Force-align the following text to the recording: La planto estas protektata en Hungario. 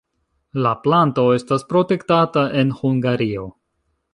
La 0.67 0.71
planto 0.85 1.25
estas 1.35 1.67
protektata 1.73 2.47
en 2.63 2.73
Hungario. 2.81 3.45